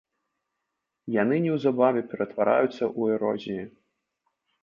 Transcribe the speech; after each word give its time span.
Яны 1.21 1.35
неўзабаве 1.43 2.01
ператвараюцца 2.13 2.75
ў 2.77 3.01
эрозіі. 3.17 3.63